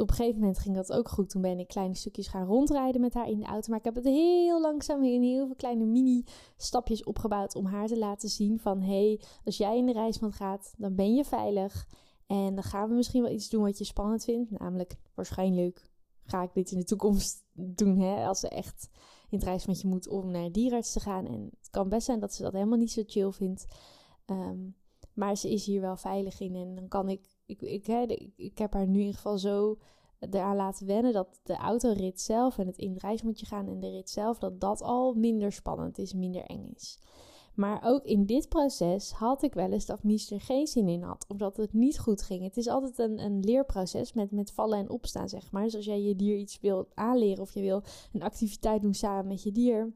Op 0.00 0.08
een 0.10 0.14
gegeven 0.14 0.40
moment 0.40 0.58
ging 0.58 0.74
dat 0.74 0.92
ook 0.92 1.08
goed. 1.08 1.30
Toen 1.30 1.42
ben 1.42 1.58
ik 1.58 1.68
kleine 1.68 1.94
stukjes 1.94 2.28
gaan 2.28 2.46
rondrijden 2.46 3.00
met 3.00 3.14
haar 3.14 3.28
in 3.28 3.40
de 3.40 3.46
auto. 3.46 3.68
Maar 3.68 3.78
ik 3.78 3.84
heb 3.84 3.94
het 3.94 4.04
heel 4.04 4.60
langzaam 4.60 5.04
in 5.04 5.22
heel 5.22 5.46
veel 5.46 5.56
kleine 5.56 5.84
mini-stapjes 5.84 7.04
opgebouwd 7.04 7.54
om 7.54 7.66
haar 7.66 7.86
te 7.86 7.98
laten 7.98 8.28
zien 8.28 8.58
van... 8.58 8.80
hé, 8.80 9.06
hey, 9.06 9.20
als 9.44 9.56
jij 9.56 9.76
in 9.76 9.86
de 9.86 9.92
reismand 9.92 10.34
gaat, 10.34 10.74
dan 10.76 10.94
ben 10.94 11.14
je 11.14 11.24
veilig. 11.24 11.86
En 12.26 12.54
dan 12.54 12.64
gaan 12.64 12.88
we 12.88 12.94
misschien 12.94 13.22
wel 13.22 13.32
iets 13.32 13.48
doen 13.48 13.62
wat 13.62 13.78
je 13.78 13.84
spannend 13.84 14.24
vindt. 14.24 14.50
Namelijk 14.50 14.96
waarschijnlijk 15.14 15.90
ga 16.24 16.42
ik 16.42 16.54
dit 16.54 16.70
in 16.70 16.78
de 16.78 16.84
toekomst 16.84 17.44
doen? 17.52 17.98
Hè? 17.98 18.26
Als 18.26 18.40
ze 18.40 18.48
echt 18.48 18.88
in 19.28 19.38
het 19.38 19.46
reis 19.46 19.66
met 19.66 19.80
je 19.80 19.88
moet 19.88 20.08
om 20.08 20.30
naar 20.30 20.42
een 20.42 20.52
dierenarts 20.52 20.92
te 20.92 21.00
gaan. 21.00 21.26
En 21.26 21.50
het 21.58 21.70
kan 21.70 21.88
best 21.88 22.06
zijn 22.06 22.20
dat 22.20 22.34
ze 22.34 22.42
dat 22.42 22.52
helemaal 22.52 22.78
niet 22.78 22.92
zo 22.92 23.02
chill 23.06 23.30
vindt. 23.30 23.64
Ehm, 24.24 24.58
maar 25.14 25.36
ze 25.36 25.50
is 25.50 25.66
hier 25.66 25.80
wel 25.80 25.96
veilig 25.96 26.40
in. 26.40 26.54
En 26.54 26.74
dan 26.74 26.88
kan 26.88 27.08
ik, 27.08 27.31
ik, 27.46 27.60
ik, 27.60 27.86
ik 28.36 28.58
heb 28.58 28.72
haar 28.72 28.86
nu 28.86 28.92
in 28.92 28.98
ieder 28.98 29.14
geval 29.14 29.38
zo 29.38 29.78
eraan 30.30 30.56
laten 30.56 30.86
wennen 30.86 31.12
dat 31.12 31.40
de 31.42 31.56
autorit 31.56 32.20
zelf 32.20 32.58
en 32.58 32.66
het 32.66 32.78
in 32.78 32.98
moet 33.24 33.40
je 33.40 33.46
gaan 33.46 33.68
en 33.68 33.80
de 33.80 33.90
rit 33.90 34.10
zelf, 34.10 34.38
dat 34.38 34.60
dat 34.60 34.82
al 34.82 35.14
minder 35.14 35.52
spannend 35.52 35.98
is, 35.98 36.14
minder 36.14 36.44
eng 36.44 36.72
is. 36.74 36.98
Maar 37.54 37.80
ook 37.84 38.04
in 38.04 38.26
dit 38.26 38.48
proces 38.48 39.10
had 39.10 39.42
ik 39.42 39.54
wel 39.54 39.72
eens 39.72 39.86
dat 39.86 40.02
Mies 40.02 40.30
er 40.30 40.40
geen 40.40 40.66
zin 40.66 40.88
in 40.88 41.02
had, 41.02 41.24
omdat 41.28 41.56
het 41.56 41.72
niet 41.72 41.98
goed 41.98 42.22
ging. 42.22 42.42
Het 42.42 42.56
is 42.56 42.68
altijd 42.68 42.98
een, 42.98 43.18
een 43.18 43.40
leerproces 43.40 44.12
met, 44.12 44.30
met 44.30 44.52
vallen 44.52 44.78
en 44.78 44.90
opstaan, 44.90 45.28
zeg 45.28 45.52
maar. 45.52 45.62
Dus 45.62 45.76
als 45.76 45.84
jij 45.84 46.02
je 46.02 46.16
dier 46.16 46.36
iets 46.36 46.60
wil 46.60 46.88
aanleren 46.94 47.42
of 47.42 47.54
je 47.54 47.60
wil 47.60 47.82
een 48.12 48.22
activiteit 48.22 48.82
doen 48.82 48.94
samen 48.94 49.26
met 49.26 49.42
je 49.42 49.52
dier, 49.52 49.92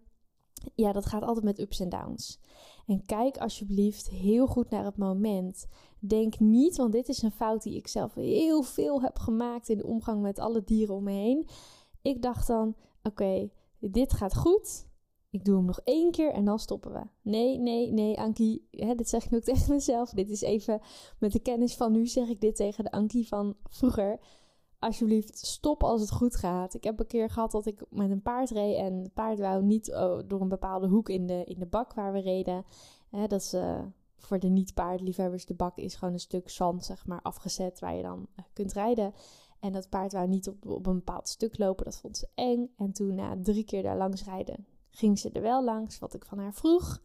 ja, 0.74 0.92
dat 0.92 1.06
gaat 1.06 1.22
altijd 1.22 1.44
met 1.44 1.58
ups 1.58 1.80
en 1.80 1.88
downs. 1.88 2.40
En 2.86 3.06
kijk 3.06 3.36
alsjeblieft 3.36 4.08
heel 4.08 4.46
goed 4.46 4.70
naar 4.70 4.84
het 4.84 4.96
moment. 4.96 5.66
Denk 6.06 6.38
niet, 6.38 6.76
want 6.76 6.92
dit 6.92 7.08
is 7.08 7.22
een 7.22 7.30
fout 7.30 7.62
die 7.62 7.76
ik 7.76 7.88
zelf 7.88 8.14
heel 8.14 8.62
veel 8.62 9.02
heb 9.02 9.18
gemaakt 9.18 9.68
in 9.68 9.78
de 9.78 9.86
omgang 9.86 10.22
met 10.22 10.38
alle 10.38 10.64
dieren 10.64 10.94
om 10.94 11.04
me 11.04 11.12
heen. 11.12 11.48
Ik 12.02 12.22
dacht 12.22 12.46
dan: 12.46 12.76
oké, 13.02 13.50
dit 13.78 14.12
gaat 14.12 14.36
goed. 14.36 14.86
Ik 15.30 15.44
doe 15.44 15.56
hem 15.56 15.64
nog 15.64 15.80
één 15.84 16.10
keer 16.10 16.32
en 16.32 16.44
dan 16.44 16.58
stoppen 16.58 16.92
we. 16.92 17.02
Nee, 17.22 17.58
nee, 17.58 17.92
nee, 17.92 18.18
Ankie. 18.18 18.68
Hè, 18.70 18.94
dit 18.94 19.08
zeg 19.08 19.24
ik 19.24 19.30
nu 19.30 19.36
ook 19.36 19.44
tegen 19.54 19.72
mezelf. 19.74 20.10
Dit 20.10 20.30
is 20.30 20.40
even 20.40 20.80
met 21.18 21.32
de 21.32 21.38
kennis 21.38 21.74
van 21.74 21.92
nu 21.92 22.06
zeg 22.06 22.28
ik 22.28 22.40
dit 22.40 22.56
tegen 22.56 22.84
de 22.84 22.90
Ankie 22.90 23.28
van 23.28 23.56
vroeger. 23.70 24.18
Alsjeblieft, 24.78 25.38
stop 25.38 25.82
als 25.82 26.00
het 26.00 26.10
goed 26.10 26.36
gaat. 26.36 26.74
Ik 26.74 26.84
heb 26.84 27.00
een 27.00 27.06
keer 27.06 27.30
gehad 27.30 27.50
dat 27.50 27.66
ik 27.66 27.84
met 27.90 28.10
een 28.10 28.22
paard 28.22 28.50
reed 28.50 28.76
en 28.76 28.94
het 28.94 29.14
paard 29.14 29.38
wou 29.38 29.62
niet 29.62 29.94
oh, 29.94 30.18
door 30.26 30.40
een 30.40 30.48
bepaalde 30.48 30.86
hoek 30.86 31.08
in 31.08 31.26
de, 31.26 31.44
in 31.44 31.58
de 31.58 31.66
bak 31.66 31.94
waar 31.94 32.12
we 32.12 32.20
reden. 32.20 32.64
Hè, 33.10 33.26
dat 33.26 33.40
is 33.40 33.54
uh, 33.54 33.82
voor 34.16 34.38
de 34.38 34.48
niet-paardliefhebbers, 34.48 35.46
de 35.46 35.54
bak 35.54 35.76
is 35.76 35.94
gewoon 35.94 36.14
een 36.14 36.20
stuk 36.20 36.50
zand, 36.50 36.84
zeg 36.84 37.06
maar, 37.06 37.22
afgezet 37.22 37.78
waar 37.78 37.94
je 37.94 38.02
dan 38.02 38.26
uh, 38.38 38.44
kunt 38.52 38.72
rijden. 38.72 39.14
En 39.60 39.72
dat 39.72 39.88
paard 39.88 40.12
wou 40.12 40.28
niet 40.28 40.48
op, 40.48 40.66
op 40.66 40.86
een 40.86 40.94
bepaald 40.94 41.28
stuk 41.28 41.58
lopen, 41.58 41.84
dat 41.84 41.96
vond 41.96 42.16
ze 42.16 42.28
eng. 42.34 42.70
En 42.76 42.92
toen 42.92 43.14
na 43.14 43.36
drie 43.42 43.64
keer 43.64 43.82
daar 43.82 43.96
langs 43.96 44.24
rijden, 44.24 44.66
ging 44.90 45.18
ze 45.18 45.30
er 45.32 45.42
wel 45.42 45.64
langs, 45.64 45.98
wat 45.98 46.14
ik 46.14 46.24
van 46.24 46.38
haar 46.38 46.54
vroeg. 46.54 47.02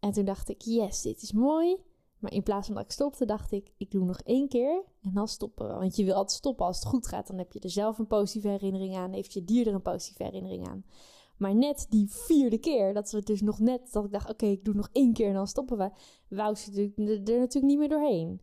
En 0.00 0.12
toen 0.12 0.24
dacht 0.24 0.48
ik, 0.48 0.62
yes, 0.62 1.02
dit 1.02 1.22
is 1.22 1.32
mooi. 1.32 1.76
Maar 2.18 2.32
in 2.32 2.42
plaats 2.42 2.66
van 2.66 2.74
dat 2.74 2.84
ik 2.84 2.90
stopte, 2.90 3.24
dacht 3.24 3.52
ik, 3.52 3.72
ik 3.76 3.90
doe 3.90 4.04
nog 4.04 4.20
één 4.20 4.48
keer 4.48 4.82
en 5.02 5.12
dan 5.14 5.28
stoppen. 5.28 5.68
Want 5.78 5.96
je 5.96 6.04
wil 6.04 6.14
altijd 6.14 6.38
stoppen 6.38 6.66
als 6.66 6.76
het 6.76 6.86
goed 6.86 7.06
gaat. 7.06 7.26
Dan 7.26 7.38
heb 7.38 7.52
je 7.52 7.60
er 7.60 7.70
zelf 7.70 7.98
een 7.98 8.06
positieve 8.06 8.48
herinnering 8.48 8.96
aan. 8.96 9.12
Heeft 9.12 9.32
je 9.32 9.44
dier 9.44 9.66
er 9.66 9.74
een 9.74 9.82
positieve 9.82 10.22
herinnering 10.22 10.68
aan. 10.68 10.84
Maar 11.36 11.54
net 11.54 11.86
die 11.88 12.10
vierde 12.10 12.58
keer, 12.58 12.94
dat 12.94 13.10
we 13.10 13.22
dus 13.22 13.40
nog 13.40 13.58
net, 13.58 13.92
dat 13.92 14.04
ik 14.04 14.12
dacht, 14.12 14.30
oké, 14.30 14.46
ik 14.46 14.64
doe 14.64 14.74
nog 14.74 14.88
één 14.92 15.12
keer 15.12 15.28
en 15.28 15.34
dan 15.34 15.46
stoppen 15.46 15.78
we. 15.78 15.90
Wou 16.28 16.54
ze 16.54 16.92
er, 16.96 17.02
natuurlijk 17.38 17.64
niet 17.64 17.78
meer 17.78 17.88
doorheen. 17.88 18.40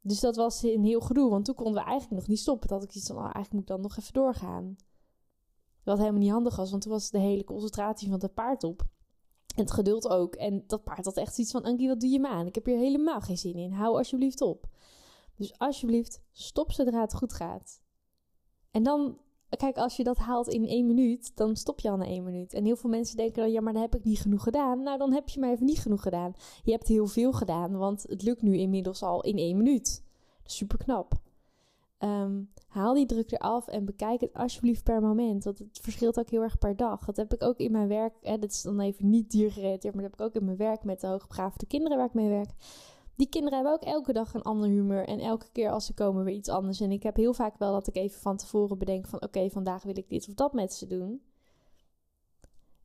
Dus 0.00 0.20
dat 0.20 0.36
was 0.36 0.62
een 0.62 0.84
heel 0.84 1.00
gedoe, 1.00 1.30
want 1.30 1.44
toen 1.44 1.54
konden 1.54 1.74
we 1.74 1.88
eigenlijk 1.88 2.20
nog 2.20 2.28
niet 2.28 2.38
stoppen. 2.38 2.68
Dat 2.68 2.82
ik 2.82 2.94
iets 2.94 3.06
van, 3.06 3.16
oh, 3.16 3.22
eigenlijk 3.22 3.52
moet 3.52 3.62
ik 3.62 3.68
dan 3.68 3.80
nog 3.80 3.96
even 3.96 4.12
doorgaan. 4.12 4.76
Wat 5.84 5.98
helemaal 5.98 6.20
niet 6.20 6.30
handig 6.30 6.56
was, 6.56 6.70
want 6.70 6.82
toen 6.82 6.92
was 6.92 7.10
de 7.10 7.18
hele 7.18 7.44
concentratie 7.44 8.08
van 8.08 8.20
het 8.20 8.34
paard 8.34 8.64
op. 8.64 8.84
En 9.54 9.62
het 9.62 9.70
geduld 9.70 10.08
ook. 10.08 10.34
En 10.34 10.64
dat 10.66 10.84
paard 10.84 11.04
had 11.04 11.16
echt 11.16 11.34
zoiets 11.34 11.52
van: 11.52 11.62
Ankie, 11.62 11.88
wat 11.88 12.00
doe 12.00 12.10
je 12.10 12.20
me 12.20 12.28
aan? 12.28 12.46
Ik 12.46 12.54
heb 12.54 12.64
hier 12.64 12.78
helemaal 12.78 13.20
geen 13.20 13.38
zin 13.38 13.54
in. 13.54 13.72
Hou 13.72 13.96
alsjeblieft 13.96 14.40
op. 14.40 14.66
Dus 15.36 15.58
alsjeblieft, 15.58 16.20
stop 16.32 16.72
zodra 16.72 17.00
het 17.00 17.14
goed 17.14 17.32
gaat. 17.32 17.80
En 18.70 18.82
dan, 18.82 19.18
kijk, 19.56 19.76
als 19.76 19.96
je 19.96 20.04
dat 20.04 20.18
haalt 20.18 20.48
in 20.48 20.66
één 20.66 20.86
minuut, 20.86 21.36
dan 21.36 21.56
stop 21.56 21.80
je 21.80 21.90
al 21.90 21.96
na 21.96 22.04
één 22.04 22.24
minuut. 22.24 22.54
En 22.54 22.64
heel 22.64 22.76
veel 22.76 22.90
mensen 22.90 23.16
denken 23.16 23.42
dan: 23.42 23.52
ja, 23.52 23.60
maar 23.60 23.72
dan 23.72 23.82
heb 23.82 23.94
ik 23.94 24.04
niet 24.04 24.20
genoeg 24.20 24.42
gedaan. 24.42 24.82
Nou, 24.82 24.98
dan 24.98 25.12
heb 25.12 25.28
je 25.28 25.40
maar 25.40 25.50
even 25.50 25.66
niet 25.66 25.78
genoeg 25.78 26.02
gedaan. 26.02 26.32
Je 26.62 26.72
hebt 26.72 26.88
heel 26.88 27.06
veel 27.06 27.32
gedaan, 27.32 27.76
want 27.76 28.04
het 28.08 28.22
lukt 28.22 28.42
nu 28.42 28.56
inmiddels 28.56 29.02
al 29.02 29.22
in 29.22 29.38
één 29.38 29.56
minuut. 29.56 30.04
Super 30.44 30.78
knap. 30.78 31.14
Ehm, 31.98 32.42
haal 32.68 32.94
die 32.94 33.06
druk 33.06 33.32
eraf 33.32 33.68
en 33.68 33.84
bekijk 33.84 34.20
het 34.20 34.34
alsjeblieft 34.34 34.84
per 34.84 35.00
moment. 35.00 35.44
Want 35.44 35.58
het 35.58 35.78
verschilt 35.82 36.18
ook 36.18 36.30
heel 36.30 36.42
erg 36.42 36.58
per 36.58 36.76
dag. 36.76 37.04
Dat 37.04 37.16
heb 37.16 37.34
ik 37.34 37.42
ook 37.42 37.58
in 37.58 37.72
mijn 37.72 37.88
werk. 37.88 38.14
Hè, 38.22 38.38
dit 38.38 38.52
is 38.52 38.62
dan 38.62 38.80
even 38.80 39.10
niet 39.10 39.30
diergerelateerd, 39.30 39.94
maar 39.94 40.02
dat 40.02 40.12
heb 40.12 40.20
ik 40.20 40.26
ook 40.26 40.40
in 40.40 40.44
mijn 40.44 40.56
werk 40.56 40.84
met 40.84 41.00
de 41.00 41.06
hoogbegaafde 41.06 41.66
kinderen 41.66 41.96
waar 41.96 42.06
ik 42.06 42.14
mee 42.14 42.28
werk. 42.28 42.50
Die 43.16 43.28
kinderen 43.28 43.58
hebben 43.58 43.74
ook 43.74 43.88
elke 43.88 44.12
dag 44.12 44.34
een 44.34 44.42
ander 44.42 44.68
humeur. 44.68 45.08
En 45.08 45.20
elke 45.20 45.50
keer 45.52 45.70
als 45.70 45.86
ze 45.86 45.94
komen 45.94 46.24
weer 46.24 46.34
iets 46.34 46.48
anders. 46.48 46.80
En 46.80 46.90
ik 46.90 47.02
heb 47.02 47.16
heel 47.16 47.34
vaak 47.34 47.58
wel 47.58 47.72
dat 47.72 47.86
ik 47.86 47.96
even 47.96 48.20
van 48.20 48.36
tevoren 48.36 48.78
bedenk 48.78 49.06
van... 49.06 49.22
oké, 49.22 49.50
vandaag 49.50 49.82
wil 49.82 49.98
ik 49.98 50.08
dit 50.08 50.28
of 50.28 50.34
dat 50.34 50.52
met 50.52 50.72
ze 50.72 50.86
doen. 50.86 51.22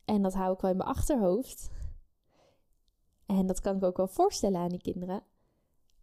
En 0.06 0.22
dat 0.22 0.34
hou 0.34 0.54
ik 0.54 0.62
wel 0.62 0.72
in 0.72 0.78
mijn 0.78 0.90
achterhoofd. 0.90 1.70
En 3.26 3.46
dat 3.46 3.62
kan 3.62 3.76
ik 3.76 3.84
ook 3.84 3.98
wel 3.98 4.08
voorstellen 4.08 4.60
aan 4.60 4.70
die 4.70 4.82
kinderen. 4.82 5.24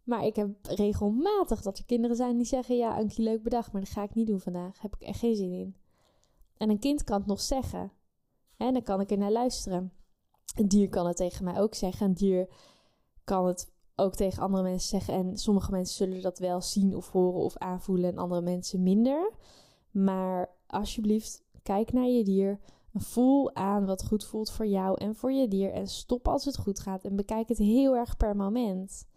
Maar 0.03 0.25
ik 0.25 0.35
heb 0.35 0.49
regelmatig 0.61 1.61
dat 1.61 1.77
er 1.77 1.85
kinderen 1.85 2.15
zijn 2.15 2.37
die 2.37 2.45
zeggen: 2.45 2.77
Ja, 2.77 2.95
Ankie, 2.95 3.23
leuk 3.23 3.43
bedacht, 3.43 3.71
maar 3.71 3.81
dat 3.81 3.89
ga 3.89 4.03
ik 4.03 4.15
niet 4.15 4.27
doen 4.27 4.39
vandaag. 4.39 4.81
Heb 4.81 4.95
ik 4.95 5.01
echt 5.01 5.19
geen 5.19 5.35
zin 5.35 5.51
in. 5.51 5.75
En 6.57 6.69
een 6.69 6.79
kind 6.79 7.03
kan 7.03 7.17
het 7.17 7.27
nog 7.27 7.41
zeggen. 7.41 7.91
En 8.57 8.73
dan 8.73 8.83
kan 8.83 9.01
ik 9.01 9.11
er 9.11 9.17
naar 9.17 9.31
luisteren. 9.31 9.93
Een 10.55 10.67
dier 10.67 10.89
kan 10.89 11.07
het 11.07 11.17
tegen 11.17 11.43
mij 11.43 11.59
ook 11.59 11.73
zeggen. 11.73 12.05
Een 12.07 12.13
dier 12.13 12.49
kan 13.23 13.45
het 13.45 13.71
ook 13.99 14.15
tegen 14.15 14.43
andere 14.43 14.63
mensen 14.63 14.89
zeggen. 14.89 15.13
En 15.13 15.37
sommige 15.37 15.71
mensen 15.71 15.95
zullen 15.95 16.21
dat 16.21 16.39
wel 16.39 16.61
zien 16.61 16.95
of 16.95 17.11
horen 17.11 17.41
of 17.41 17.57
aanvoelen. 17.57 18.11
En 18.11 18.17
andere 18.17 18.41
mensen 18.41 18.83
minder. 18.83 19.31
Maar 19.91 20.55
alsjeblieft, 20.67 21.43
kijk 21.63 21.93
naar 21.93 22.07
je 22.07 22.23
dier. 22.23 22.59
Voel 22.93 23.55
aan 23.55 23.85
wat 23.85 24.05
goed 24.05 24.25
voelt 24.25 24.51
voor 24.51 24.67
jou 24.67 24.97
en 24.97 25.15
voor 25.15 25.31
je 25.31 25.47
dier. 25.47 25.73
En 25.73 25.87
stop 25.87 26.27
als 26.27 26.45
het 26.45 26.57
goed 26.57 26.79
gaat. 26.79 27.03
En 27.03 27.15
bekijk 27.15 27.47
het 27.47 27.57
heel 27.57 27.95
erg 27.95 28.17
per 28.17 28.35
moment 28.35 29.07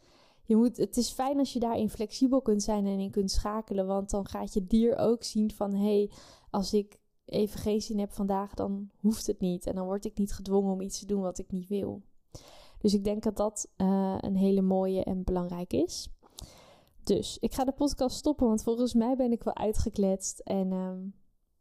je 0.51 0.57
moet, 0.57 0.77
het 0.77 0.97
is 0.97 1.11
fijn 1.11 1.39
als 1.39 1.53
je 1.53 1.59
daarin 1.59 1.91
flexibel 1.91 2.41
kunt 2.41 2.63
zijn 2.63 2.87
en 2.87 2.99
in 2.99 3.11
kunt 3.11 3.31
schakelen. 3.31 3.87
Want 3.87 4.11
dan 4.11 4.29
gaat 4.29 4.55
je 4.55 4.67
dier 4.67 4.97
ook 4.97 5.25
zien 5.25 5.51
van 5.51 5.75
hé, 5.75 5.79
hey, 5.79 6.11
als 6.51 6.73
ik 6.73 6.99
even 7.25 7.61
geen 7.61 7.81
zin 7.81 7.99
heb 7.99 8.13
vandaag, 8.13 8.55
dan 8.55 8.91
hoeft 8.97 9.27
het 9.27 9.41
niet. 9.41 9.67
En 9.67 9.75
dan 9.75 9.85
word 9.85 10.05
ik 10.05 10.19
niet 10.19 10.33
gedwongen 10.33 10.73
om 10.73 10.81
iets 10.81 10.99
te 10.99 11.07
doen 11.07 11.21
wat 11.21 11.39
ik 11.39 11.51
niet 11.51 11.69
wil. 11.69 12.03
Dus 12.81 12.95
ik 12.95 13.05
denk 13.05 13.23
dat 13.23 13.37
dat 13.37 13.69
uh, 13.77 14.17
een 14.21 14.37
hele 14.37 14.63
mooie 14.63 15.05
en 15.05 15.25
belangrijk 15.25 15.73
is. 15.73 16.09
Dus 17.03 17.37
ik 17.41 17.55
ga 17.55 17.65
de 17.65 17.73
podcast 17.73 18.17
stoppen, 18.17 18.47
want 18.47 18.63
volgens 18.63 18.95
mij 18.95 19.17
ben 19.17 19.33
ik 19.33 19.43
wel 19.43 19.57
uitgekletst. 19.57 20.39
En 20.39 20.73
um, 20.73 21.15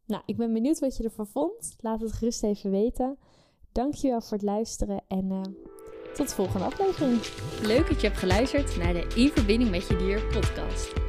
nou, 0.06 0.24
ik 0.26 0.38
ben 0.38 0.54
benieuwd 0.54 0.80
wat 0.80 0.98
je 0.98 1.04
ervan 1.04 1.28
vond. 1.28 1.76
Laat 1.80 2.02
het 2.02 2.12
gerust 2.12 2.44
even 2.44 2.72
weten. 2.72 3.18
Dankjewel 3.72 4.22
voor 4.22 4.38
het 4.38 4.46
luisteren 4.46 5.02
en 5.08 5.32
uh, 5.32 5.42
tot 6.14 6.30
de 6.30 6.36
volgende 6.36 6.66
aflevering. 6.66 7.22
Leuk 7.62 7.88
dat 7.88 8.02
je 8.02 8.08
hebt 8.08 8.20
geluisterd 8.20 8.78
naar 8.78 8.94
de 8.94 9.14
In 9.16 9.30
Verbinding 9.30 9.72
met 9.72 9.88
Je 9.88 9.96
Dier 9.96 10.26
podcast. 10.26 11.09